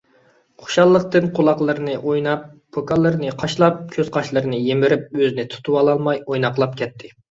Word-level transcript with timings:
خۇشاللىقتىن 0.61 1.27
قۇلاقلىرىنى 1.39 1.99
ئويناپ، 1.99 2.49
پوكانلىرىنى 2.79 3.31
قاشلاپ، 3.45 3.87
كۆز- 3.95 4.13
قاشلىرىنى 4.19 4.67
يىمىرىپ 4.73 5.09
ئۆزىنى 5.17 5.51
تۇتۇۋالالماي 5.57 6.29
ئويناقلاپ 6.29 6.81
كەتتى. 6.83 7.19